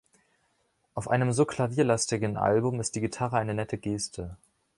[0.95, 4.35] Auf einem so klavierlastigen Album ist die Gitarre eine nette Geste.